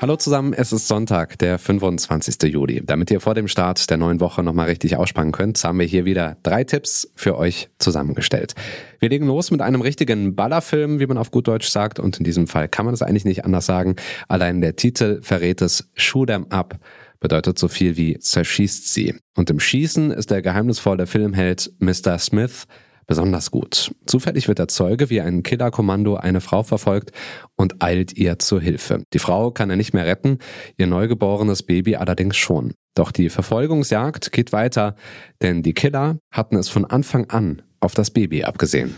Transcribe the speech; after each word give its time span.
Hallo 0.00 0.14
zusammen, 0.14 0.52
es 0.52 0.72
ist 0.72 0.86
Sonntag, 0.86 1.40
der 1.40 1.58
25. 1.58 2.52
Juli. 2.52 2.82
Damit 2.86 3.10
ihr 3.10 3.18
vor 3.18 3.34
dem 3.34 3.48
Start 3.48 3.90
der 3.90 3.96
neuen 3.96 4.20
Woche 4.20 4.44
nochmal 4.44 4.68
richtig 4.68 4.96
ausspannen 4.96 5.32
könnt, 5.32 5.62
haben 5.64 5.80
wir 5.80 5.86
hier 5.86 6.04
wieder 6.04 6.36
drei 6.44 6.62
Tipps 6.62 7.10
für 7.16 7.36
euch 7.36 7.68
zusammengestellt. 7.80 8.54
Wir 9.00 9.08
legen 9.08 9.26
los 9.26 9.50
mit 9.50 9.60
einem 9.60 9.80
richtigen 9.80 10.36
Ballerfilm, 10.36 11.00
wie 11.00 11.06
man 11.08 11.18
auf 11.18 11.32
gut 11.32 11.48
Deutsch 11.48 11.66
sagt, 11.66 11.98
und 11.98 12.16
in 12.16 12.22
diesem 12.22 12.46
Fall 12.46 12.68
kann 12.68 12.84
man 12.84 12.94
es 12.94 13.02
eigentlich 13.02 13.24
nicht 13.24 13.44
anders 13.44 13.66
sagen. 13.66 13.96
Allein 14.28 14.60
der 14.60 14.76
Titel 14.76 15.18
verrät 15.20 15.62
es 15.62 15.90
Shoot 15.94 16.30
'em 16.30 16.46
Up 16.50 16.78
bedeutet 17.18 17.58
so 17.58 17.66
viel 17.66 17.96
wie 17.96 18.20
zerschießt 18.20 18.94
sie. 18.94 19.16
Und 19.36 19.50
im 19.50 19.58
Schießen 19.58 20.12
ist 20.12 20.30
der 20.30 20.42
geheimnisvolle 20.42 21.08
Filmheld 21.08 21.72
Mr. 21.80 22.16
Smith 22.20 22.68
besonders 23.08 23.50
gut. 23.50 23.92
Zufällig 24.06 24.46
wird 24.46 24.60
der 24.60 24.68
Zeuge, 24.68 25.10
wie 25.10 25.20
ein 25.20 25.42
Killerkommando 25.42 26.14
eine 26.14 26.40
Frau 26.40 26.62
verfolgt 26.62 27.10
und 27.56 27.82
eilt 27.82 28.12
ihr 28.16 28.38
zur 28.38 28.60
Hilfe. 28.60 29.02
Die 29.12 29.18
Frau 29.18 29.50
kann 29.50 29.70
er 29.70 29.76
nicht 29.76 29.94
mehr 29.94 30.06
retten, 30.06 30.38
ihr 30.76 30.86
neugeborenes 30.86 31.64
Baby 31.64 31.96
allerdings 31.96 32.36
schon. 32.36 32.74
Doch 32.94 33.10
die 33.10 33.30
Verfolgungsjagd 33.30 34.30
geht 34.30 34.52
weiter, 34.52 34.94
denn 35.42 35.62
die 35.62 35.74
Killer 35.74 36.18
hatten 36.30 36.56
es 36.56 36.68
von 36.68 36.84
Anfang 36.84 37.28
an 37.30 37.62
auf 37.80 37.94
das 37.94 38.10
Baby 38.10 38.44
abgesehen. 38.44 38.94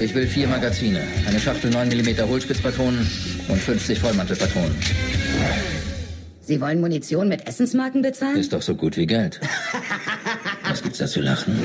Ich 0.00 0.14
will 0.14 0.26
vier 0.26 0.48
Magazine, 0.48 1.00
eine 1.26 1.38
Schachtel 1.38 1.70
9 1.70 1.88
mm 1.88 2.28
Hohlspitzpatronen 2.28 3.00
und 3.48 3.58
50 3.58 3.98
Vollmantelpatronen. 4.00 4.74
Sie 6.40 6.60
wollen 6.60 6.80
Munition 6.80 7.28
mit 7.28 7.46
Essensmarken 7.46 8.02
bezahlen? 8.02 8.36
Ist 8.36 8.52
doch 8.52 8.60
so 8.60 8.74
gut 8.74 8.96
wie 8.96 9.06
Geld. 9.06 9.40
Was 10.68 10.82
gibt's 10.82 10.98
da 10.98 11.06
zu 11.06 11.20
lachen? 11.20 11.58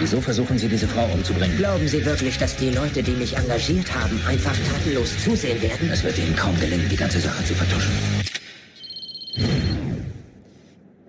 Wieso 0.00 0.20
versuchen 0.20 0.56
Sie, 0.58 0.68
diese 0.68 0.86
Frau 0.86 1.06
umzubringen? 1.12 1.56
Glauben 1.56 1.88
Sie 1.88 2.04
wirklich, 2.04 2.38
dass 2.38 2.54
die 2.54 2.70
Leute, 2.70 3.02
die 3.02 3.10
mich 3.12 3.36
engagiert 3.36 3.92
haben, 3.92 4.20
einfach 4.28 4.56
tatenlos 4.56 5.24
zusehen 5.24 5.60
werden? 5.60 5.90
Es 5.92 6.04
wird 6.04 6.16
Ihnen 6.18 6.36
kaum 6.36 6.58
gelingen, 6.60 6.88
die 6.88 6.96
ganze 6.96 7.18
Sache 7.18 7.44
zu 7.44 7.54
vertuschen. 7.54 7.90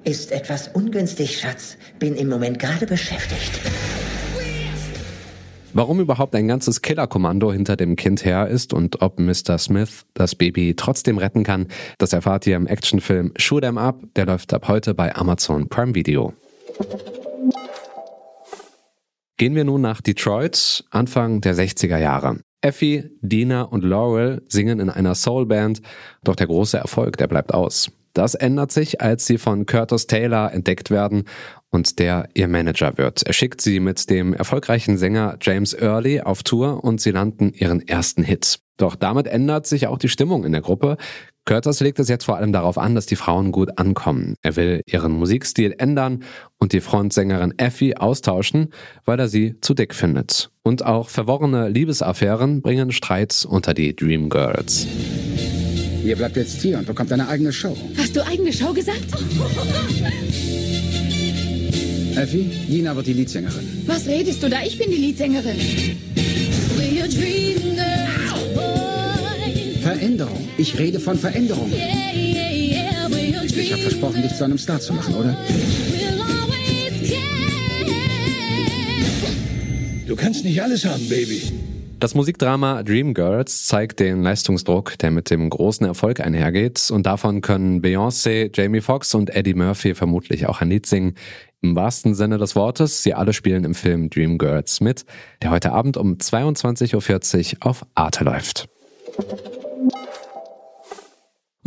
Ist 0.03 0.31
etwas 0.31 0.69
ungünstig, 0.69 1.39
Schatz. 1.39 1.77
Bin 1.99 2.15
im 2.15 2.29
Moment 2.29 2.57
gerade 2.57 2.87
beschäftigt. 2.87 3.59
Warum 5.73 5.99
überhaupt 5.99 6.33
ein 6.33 6.47
ganzes 6.47 6.81
Killerkommando 6.81 7.53
hinter 7.53 7.75
dem 7.75 7.95
Kind 7.95 8.25
her 8.25 8.47
ist 8.47 8.73
und 8.73 9.03
ob 9.03 9.19
Mr. 9.19 9.59
Smith 9.59 10.05
das 10.15 10.33
Baby 10.33 10.73
trotzdem 10.75 11.19
retten 11.19 11.43
kann, 11.43 11.67
das 11.99 12.11
erfahrt 12.11 12.47
ihr 12.47 12.55
im 12.55 12.65
Actionfilm 12.65 13.33
Shoot 13.37 13.63
'em 13.63 13.77
Up. 13.77 14.01
Der 14.15 14.25
läuft 14.25 14.51
ab 14.51 14.67
heute 14.67 14.95
bei 14.95 15.15
Amazon 15.15 15.69
Prime 15.69 15.93
Video. 15.93 16.33
Gehen 19.39 19.55
wir 19.55 19.63
nun 19.63 19.79
nach 19.79 20.01
Detroit, 20.01 20.83
Anfang 20.89 21.39
der 21.39 21.55
60er 21.55 21.97
Jahre. 21.97 22.41
Effie, 22.59 23.05
Dina 23.21 23.61
und 23.61 23.85
Laurel 23.85 24.43
singen 24.49 24.81
in 24.81 24.89
einer 24.89 25.15
Soulband, 25.15 25.81
doch 26.25 26.35
der 26.35 26.47
große 26.47 26.77
Erfolg, 26.77 27.15
der 27.15 27.27
bleibt 27.27 27.53
aus. 27.53 27.89
Das 28.11 28.35
ändert 28.35 28.73
sich, 28.73 28.99
als 28.99 29.25
sie 29.25 29.37
von 29.37 29.65
Curtis 29.65 30.07
Taylor 30.07 30.51
entdeckt 30.51 30.91
werden 30.91 31.23
und 31.69 31.99
der 31.99 32.27
ihr 32.33 32.49
Manager 32.49 32.97
wird. 32.97 33.23
Er 33.25 33.31
schickt 33.31 33.61
sie 33.61 33.79
mit 33.79 34.09
dem 34.09 34.33
erfolgreichen 34.33 34.97
Sänger 34.97 35.37
James 35.39 35.73
Early 35.73 36.19
auf 36.19 36.43
Tour 36.43 36.83
und 36.83 36.99
sie 36.99 37.11
landen 37.11 37.53
ihren 37.53 37.87
ersten 37.87 38.23
Hit. 38.23 38.59
Doch 38.75 38.97
damit 38.97 39.27
ändert 39.27 39.67
sich 39.67 39.87
auch 39.87 39.99
die 39.99 40.09
Stimmung 40.09 40.43
in 40.43 40.51
der 40.51 40.61
Gruppe. 40.61 40.97
Curtis 41.49 41.79
legt 41.79 41.97
es 41.97 42.09
jetzt 42.09 42.25
vor 42.25 42.37
allem 42.37 42.53
darauf 42.53 42.77
an, 42.77 42.93
dass 42.93 43.07
die 43.07 43.15
Frauen 43.15 43.51
gut 43.51 43.79
ankommen. 43.79 44.35
Er 44.43 44.55
will 44.55 44.83
ihren 44.85 45.13
Musikstil 45.13 45.73
ändern 45.79 46.21
und 46.59 46.73
die 46.73 46.79
Frontsängerin 46.79 47.57
Effie 47.57 47.97
austauschen, 47.97 48.71
weil 49.03 49.19
er 49.19 49.29
sie 49.29 49.55
zu 49.59 49.73
dick 49.73 49.95
findet. 49.95 50.51
Und 50.61 50.85
auch 50.85 51.09
verworrene 51.09 51.67
Liebesaffären 51.67 52.61
bringen 52.61 52.91
Streits 52.91 53.45
unter 53.45 53.73
die 53.73 53.95
Dream 53.95 54.29
Girls. 54.29 54.85
Ihr 56.03 56.17
bleibt 56.17 56.37
jetzt 56.37 56.61
hier 56.61 56.77
und 56.77 56.85
bekommt 56.85 57.11
eine 57.11 57.27
eigene 57.27 57.51
Show. 57.51 57.75
Hast 57.97 58.15
du 58.15 58.23
eigene 58.23 58.53
Show 58.53 58.71
gesagt? 58.71 59.01
Effie, 62.15 62.51
Dina 62.67 62.95
wird 62.95 63.07
die 63.07 63.13
Leadsängerin. 63.13 63.85
Was 63.87 64.05
redest 64.05 64.43
du 64.43 64.49
da? 64.49 64.57
Ich 64.63 64.77
bin 64.77 64.91
die 64.91 64.97
Leadsängerin. 64.97 65.57
Veränderung. 69.99 70.47
Ich 70.57 70.79
rede 70.79 70.97
von 70.97 71.17
Veränderung. 71.17 71.69
Ich 71.73 73.73
habe 73.73 73.81
versprochen, 73.81 74.21
dich 74.21 74.33
zu 74.33 74.45
einem 74.45 74.57
Star 74.57 74.79
zu 74.79 74.93
machen, 74.93 75.13
oder? 75.13 75.35
Du 80.07 80.15
kannst 80.15 80.45
nicht 80.45 80.61
alles 80.61 80.85
haben, 80.85 81.09
Baby. 81.09 81.41
Das 81.99 82.15
Musikdrama 82.15 82.81
Dreamgirls 82.83 83.65
zeigt 83.65 83.99
den 83.99 84.23
Leistungsdruck, 84.23 84.97
der 84.99 85.11
mit 85.11 85.29
dem 85.29 85.49
großen 85.49 85.85
Erfolg 85.85 86.21
einhergeht. 86.21 86.91
Und 86.91 87.05
davon 87.05 87.41
können 87.41 87.81
Beyoncé, 87.81 88.49
Jamie 88.55 88.79
Foxx 88.79 89.13
und 89.15 89.35
Eddie 89.35 89.53
Murphy 89.53 89.95
vermutlich 89.95 90.47
auch 90.47 90.61
ein 90.61 90.69
Lied 90.69 90.85
singen. 90.85 91.15
Im 91.61 91.75
wahrsten 91.75 92.15
Sinne 92.15 92.37
des 92.37 92.55
Wortes, 92.55 93.03
sie 93.03 93.13
alle 93.13 93.33
spielen 93.33 93.65
im 93.65 93.75
Film 93.75 94.09
Dreamgirls 94.09 94.79
mit, 94.79 95.03
der 95.41 95.51
heute 95.51 95.73
Abend 95.73 95.97
um 95.97 96.13
22.40 96.13 97.55
Uhr 97.55 97.67
auf 97.67 97.85
Arte 97.95 98.23
läuft. 98.23 98.69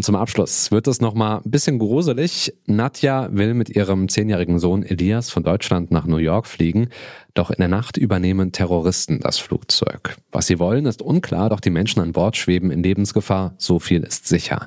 Und 0.02 0.06
zum 0.06 0.16
Abschluss 0.16 0.72
wird 0.72 0.88
es 0.88 1.00
nochmal 1.00 1.42
ein 1.44 1.50
bisschen 1.52 1.78
gruselig. 1.78 2.52
Nadja 2.66 3.28
will 3.30 3.54
mit 3.54 3.70
ihrem 3.70 4.08
zehnjährigen 4.08 4.58
Sohn 4.58 4.82
Elias 4.82 5.30
von 5.30 5.44
Deutschland 5.44 5.92
nach 5.92 6.06
New 6.06 6.16
York 6.16 6.48
fliegen, 6.48 6.88
doch 7.34 7.50
in 7.50 7.58
der 7.58 7.68
Nacht 7.68 7.98
übernehmen 7.98 8.50
Terroristen 8.50 9.20
das 9.20 9.38
Flugzeug. 9.38 10.16
Was 10.32 10.48
sie 10.48 10.58
wollen, 10.58 10.86
ist 10.86 11.02
unklar, 11.02 11.50
doch 11.50 11.60
die 11.60 11.70
Menschen 11.70 12.02
an 12.02 12.10
Bord 12.10 12.36
schweben 12.36 12.72
in 12.72 12.82
Lebensgefahr, 12.82 13.54
so 13.58 13.78
viel 13.78 14.02
ist 14.02 14.26
sicher. 14.26 14.66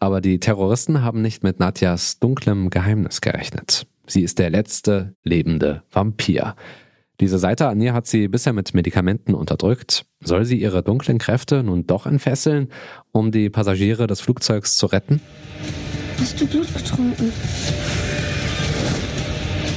Aber 0.00 0.20
die 0.20 0.40
Terroristen 0.40 1.02
haben 1.02 1.22
nicht 1.22 1.44
mit 1.44 1.60
Nadjas 1.60 2.18
dunklem 2.18 2.68
Geheimnis 2.68 3.20
gerechnet. 3.20 3.86
Sie 4.08 4.22
ist 4.22 4.40
der 4.40 4.50
letzte 4.50 5.14
lebende 5.22 5.84
Vampir. 5.92 6.56
Diese 7.20 7.38
Seite 7.38 7.68
an 7.68 7.80
ihr 7.80 7.94
hat 7.94 8.06
sie 8.08 8.26
bisher 8.26 8.52
mit 8.52 8.74
Medikamenten 8.74 9.34
unterdrückt. 9.34 10.04
Soll 10.20 10.44
sie 10.44 10.60
ihre 10.60 10.82
dunklen 10.82 11.18
Kräfte 11.18 11.62
nun 11.62 11.86
doch 11.86 12.06
entfesseln, 12.06 12.68
um 13.12 13.30
die 13.30 13.50
Passagiere 13.50 14.06
des 14.06 14.20
Flugzeugs 14.20 14.76
zu 14.76 14.86
retten? 14.86 15.20
Hast 16.18 16.40
du 16.40 16.46
Blut 16.46 16.74
getrunken? 16.74 17.32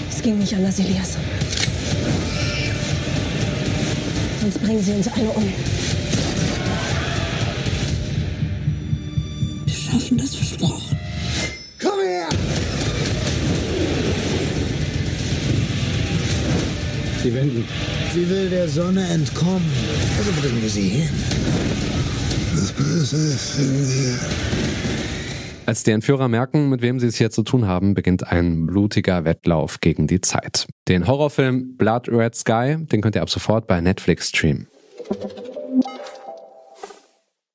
Es 0.09 0.21
ging 0.21 0.39
nicht 0.39 0.55
anders, 0.55 0.79
Elias. 0.79 1.17
Sonst 4.41 4.63
bringen 4.63 4.81
sie 4.81 4.93
uns 4.93 5.07
alle 5.07 5.29
um. 5.29 5.43
Sie 17.27 17.35
wenden. 17.35 17.65
Sie 18.13 18.29
will 18.29 18.49
der 18.49 18.69
Sonne 18.69 19.05
entkommen. 19.05 19.69
Also 20.17 20.31
bringen 20.39 20.61
wir 20.61 20.69
sie 20.69 20.87
hin. 20.87 21.09
Das 22.55 22.71
Böse 22.71 23.17
ist 23.17 23.59
in 23.59 23.85
mir. 23.85 24.17
Als 25.65 25.83
die 25.83 25.91
Entführer 25.91 26.29
merken, 26.29 26.69
mit 26.69 26.81
wem 26.81 27.01
sie 27.01 27.07
es 27.07 27.17
hier 27.17 27.29
zu 27.29 27.43
tun 27.43 27.67
haben, 27.67 27.95
beginnt 27.95 28.31
ein 28.31 28.65
blutiger 28.65 29.25
Wettlauf 29.25 29.81
gegen 29.81 30.07
die 30.07 30.21
Zeit. 30.21 30.67
Den 30.87 31.05
Horrorfilm 31.05 31.75
Blood 31.75 32.07
Red 32.07 32.33
Sky, 32.33 32.77
den 32.79 33.01
könnt 33.01 33.17
ihr 33.17 33.21
ab 33.21 33.29
sofort 33.29 33.67
bei 33.67 33.81
Netflix 33.81 34.29
streamen. 34.29 34.67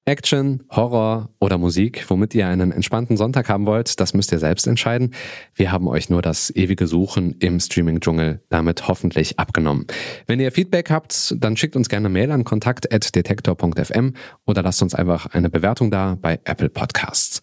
Action, 0.04 0.64
Horror 0.68 1.30
oder 1.38 1.58
Musik, 1.58 2.04
womit 2.08 2.34
ihr 2.34 2.48
einen 2.48 2.72
entspannten 2.72 3.16
Sonntag 3.16 3.48
haben 3.48 3.66
wollt, 3.66 4.00
das 4.00 4.14
müsst 4.14 4.32
ihr 4.32 4.40
selbst 4.40 4.66
entscheiden. 4.66 5.14
Wir 5.54 5.70
haben 5.70 5.86
euch 5.86 6.10
nur 6.10 6.22
das 6.22 6.50
ewige 6.56 6.88
Suchen 6.88 7.36
im 7.38 7.60
Streaming-Dschungel 7.60 8.42
damit 8.48 8.88
hoffentlich 8.88 9.38
abgenommen. 9.38 9.86
Wenn 10.26 10.40
ihr 10.40 10.50
Feedback 10.50 10.90
habt, 10.90 11.36
dann 11.38 11.56
schickt 11.56 11.76
uns 11.76 11.88
gerne 11.88 12.08
Mail 12.08 12.32
an 12.32 12.42
kontakt.detektor.fm 12.42 14.14
oder 14.44 14.62
lasst 14.62 14.82
uns 14.82 14.96
einfach 14.96 15.26
eine 15.26 15.50
Bewertung 15.50 15.92
da 15.92 16.18
bei 16.20 16.40
Apple 16.44 16.68
Podcasts. 16.68 17.40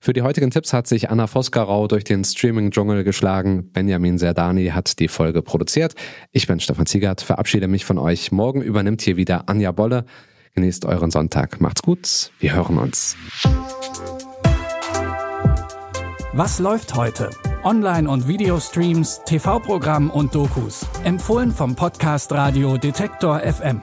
Für 0.00 0.12
die 0.14 0.22
heutigen 0.22 0.50
Tipps 0.50 0.72
hat 0.72 0.86
sich 0.86 1.10
Anna 1.10 1.26
Voskarau 1.26 1.88
durch 1.88 2.04
den 2.04 2.24
Streaming-Dschungel 2.24 3.04
geschlagen. 3.04 3.70
Benjamin 3.72 4.16
Serdani 4.16 4.68
hat 4.68 4.98
die 5.00 5.08
Folge 5.08 5.42
produziert. 5.42 5.94
Ich 6.30 6.46
bin 6.46 6.60
Stefan 6.60 6.86
Ziegert, 6.86 7.20
verabschiede 7.20 7.68
mich 7.68 7.84
von 7.84 7.98
euch. 7.98 8.32
Morgen 8.32 8.62
übernimmt 8.62 9.02
hier 9.02 9.16
wieder 9.16 9.48
Anja 9.48 9.72
Bolle. 9.72 10.06
Genießt 10.58 10.86
euren 10.86 11.12
Sonntag. 11.12 11.60
Macht's 11.60 11.82
gut. 11.82 12.32
Wir 12.40 12.52
hören 12.52 12.78
uns. 12.78 13.16
Was 16.32 16.58
läuft 16.58 16.96
heute? 16.96 17.30
Online- 17.62 18.10
und 18.10 18.26
Videostreams, 18.26 19.20
TV-Programm 19.24 20.10
und 20.10 20.34
Dokus. 20.34 20.84
Empfohlen 21.04 21.52
vom 21.52 21.76
Podcast 21.76 22.32
Radio 22.32 22.76
Detektor 22.76 23.38
FM. 23.38 23.82